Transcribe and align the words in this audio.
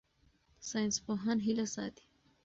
ساینسپوهان 0.69 1.37
هیله 1.45 1.65
ساتي. 1.75 2.05